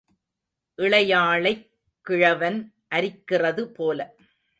[0.77, 1.69] இளையாளைக்
[2.01, 2.73] கிழவன்
[2.95, 4.15] அரிக்கிறது போல.